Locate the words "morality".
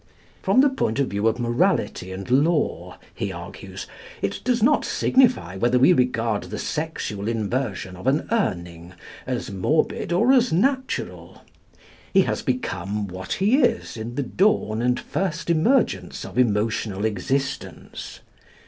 1.37-2.11